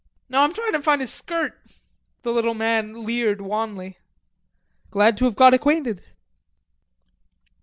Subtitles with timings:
[0.29, 1.61] "No, I'm trying to find a skirt."
[2.23, 3.99] The little man leered wanly.
[4.89, 6.01] "Glad to have got ackwainted."